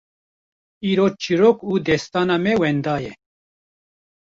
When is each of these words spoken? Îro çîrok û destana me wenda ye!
Îro 0.89 1.05
çîrok 1.21 1.57
û 1.71 1.73
destana 1.87 2.37
me 2.43 2.53
wenda 2.61 2.95
ye! 3.05 3.13